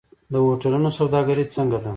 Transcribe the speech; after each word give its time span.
د 0.31 0.33
هوټلونو 0.45 0.89
سوداګري 0.99 1.45
څنګه 1.55 1.77
ده؟ 1.83 1.89